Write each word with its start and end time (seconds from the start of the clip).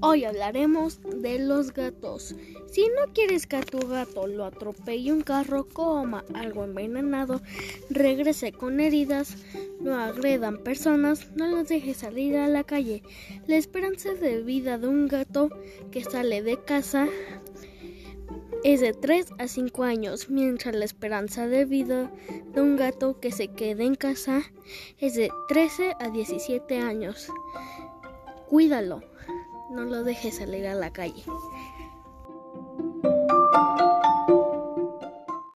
Hoy 0.00 0.24
hablaremos 0.24 1.00
de 1.02 1.38
los 1.38 1.72
gatos. 1.72 2.34
Si 2.70 2.82
no 2.88 3.12
quieres 3.14 3.46
que 3.46 3.56
a 3.56 3.62
tu 3.62 3.78
gato 3.78 4.26
lo 4.26 4.44
atropelle 4.44 5.10
un 5.10 5.22
carro, 5.22 5.66
coma 5.66 6.22
algo 6.34 6.64
envenenado, 6.64 7.40
regrese 7.88 8.52
con 8.52 8.80
heridas, 8.80 9.36
no 9.80 9.98
agredan 9.98 10.58
personas, 10.58 11.30
no 11.34 11.48
los 11.48 11.68
dejes 11.68 11.96
salir 11.96 12.36
a 12.36 12.46
la 12.46 12.64
calle. 12.64 13.02
La 13.46 13.56
esperanza 13.56 14.12
de 14.12 14.42
vida 14.42 14.76
de 14.76 14.86
un 14.86 15.08
gato 15.08 15.48
que 15.90 16.04
sale 16.04 16.42
de 16.42 16.62
casa 16.62 17.08
es 18.64 18.80
de 18.82 18.92
3 18.92 19.28
a 19.38 19.48
5 19.48 19.82
años, 19.82 20.28
mientras 20.28 20.74
la 20.74 20.84
esperanza 20.84 21.46
de 21.46 21.64
vida 21.64 22.12
de 22.52 22.60
un 22.60 22.76
gato 22.76 23.18
que 23.18 23.32
se 23.32 23.48
quede 23.48 23.84
en 23.84 23.94
casa 23.94 24.42
es 24.98 25.14
de 25.14 25.30
13 25.48 25.94
a 25.98 26.10
17 26.10 26.80
años. 26.80 27.28
Cuídalo, 28.48 29.02
no 29.68 29.84
lo 29.84 30.04
dejes 30.04 30.36
salir 30.36 30.66
a 30.66 30.74
la 30.74 30.90
calle. 30.90 31.24